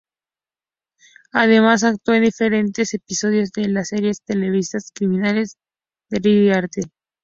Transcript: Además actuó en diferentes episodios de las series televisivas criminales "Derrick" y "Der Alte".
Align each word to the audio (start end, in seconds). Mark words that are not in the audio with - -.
Además 1.31 1.83
actuó 1.83 2.15
en 2.15 2.23
diferentes 2.23 2.95
episodios 2.95 3.51
de 3.51 3.67
las 3.67 3.89
series 3.89 4.23
televisivas 4.23 4.89
criminales 4.95 5.57
"Derrick" 6.09 6.25
y 6.33 6.45
"Der 6.45 6.57
Alte". 6.57 6.81